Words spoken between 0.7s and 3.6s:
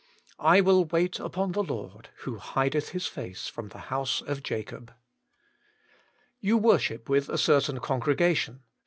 wait upon the Lord, who hideth His face